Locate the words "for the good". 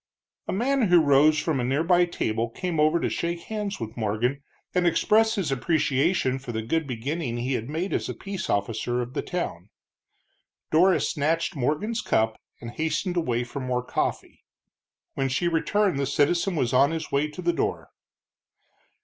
6.39-6.87